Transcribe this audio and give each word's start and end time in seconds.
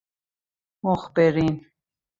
مخبرین 0.83 1.65